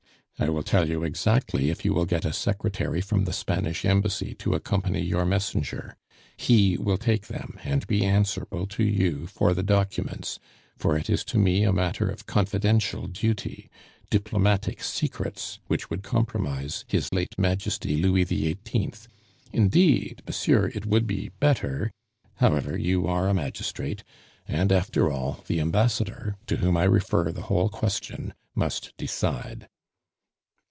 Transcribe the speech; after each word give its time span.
"I 0.39 0.49
will 0.49 0.63
tell 0.63 0.89
you 0.89 1.03
exactly 1.03 1.69
if 1.69 1.85
you 1.85 1.93
will 1.93 2.07
get 2.07 2.25
a 2.25 2.33
secretary 2.33 2.99
from 2.99 3.25
the 3.25 3.31
Spanish 3.33 3.85
Embassy 3.85 4.33
to 4.39 4.55
accompany 4.55 5.01
your 5.03 5.23
messenger. 5.23 5.95
He 6.35 6.77
will 6.79 6.97
take 6.97 7.27
them 7.27 7.59
and 7.63 7.85
be 7.85 8.03
answerable 8.03 8.65
to 8.65 8.83
you 8.83 9.27
for 9.27 9.53
the 9.53 9.61
documents, 9.61 10.39
for 10.75 10.97
it 10.97 11.11
is 11.11 11.23
to 11.25 11.37
me 11.37 11.63
a 11.63 11.71
matter 11.71 12.09
of 12.09 12.25
confidential 12.25 13.05
duty 13.05 13.69
diplomatic 14.09 14.81
secrets 14.81 15.59
which 15.67 15.91
would 15.91 16.01
compromise 16.01 16.85
his 16.87 17.13
late 17.13 17.37
Majesty 17.37 17.95
Louis 17.97 18.25
XVIII 18.25 18.93
Indeed, 19.53 20.23
monsieur, 20.25 20.71
it 20.73 20.87
would 20.87 21.05
be 21.05 21.29
better 21.39 21.91
However, 22.37 22.75
you 22.75 23.05
are 23.05 23.27
a 23.29 23.33
magistrate 23.35 24.03
and, 24.47 24.71
after 24.71 25.11
all, 25.11 25.43
the 25.45 25.59
Ambassador, 25.59 26.35
to 26.47 26.55
whom 26.57 26.77
I 26.77 26.85
refer 26.85 27.31
the 27.31 27.43
whole 27.43 27.69
question, 27.69 28.33
must 28.55 28.91
decide." 28.97 29.67